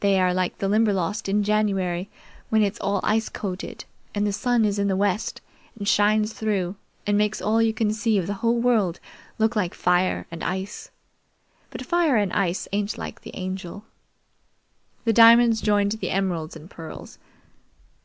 [0.00, 2.10] They're like the Limberlost in January,
[2.48, 5.40] when it's all ice coated, and the sun is in the west
[5.78, 6.74] and shines through
[7.06, 8.98] and makes all you can see of the whole world
[9.38, 10.90] look like fire and ice;
[11.70, 13.84] but fire and ice ain't like the Angel."
[15.04, 17.20] The diamonds joined the emeralds and pearls.